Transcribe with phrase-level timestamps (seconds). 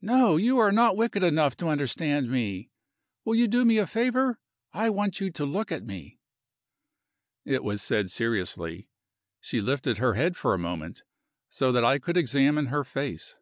[0.00, 0.36] "No!
[0.36, 2.70] You are not wicked enough to understand me.
[3.24, 4.38] Will you do me a favor?
[4.72, 6.20] I want you to look at me."
[7.44, 8.86] It was said seriously.
[9.40, 11.02] She lifted her head for a moment,
[11.48, 13.34] so that I could examine her face.